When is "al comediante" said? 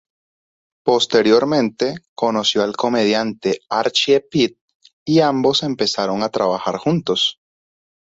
2.63-3.61